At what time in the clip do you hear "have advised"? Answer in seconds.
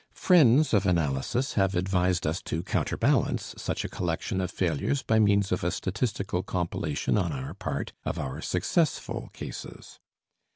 1.53-2.25